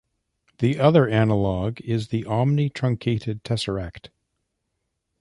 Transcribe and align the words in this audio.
The 0.57 0.79
other 0.79 1.07
analogue 1.07 1.79
is 1.81 2.07
the 2.07 2.23
omnitruncated 2.23 3.43
tesseract. 3.43 4.09